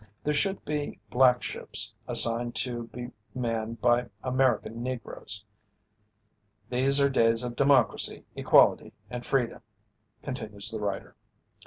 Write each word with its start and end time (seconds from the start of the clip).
"There 0.23 0.33
should 0.33 0.65
be 0.65 0.99
'black 1.11 1.43
ships' 1.43 1.93
assigned 2.07 2.55
to 2.55 2.87
be 2.87 3.11
manned 3.35 3.81
by 3.81 4.09
American 4.23 4.81
Negroes. 4.81 5.45
These 6.71 6.99
are 6.99 7.07
days 7.07 7.43
of 7.43 7.55
democracy, 7.55 8.25
equality 8.35 8.93
and 9.11 9.23
freedom," 9.23 9.61
continues 10.23 10.71
the 10.71 10.79
writer. 10.79 11.15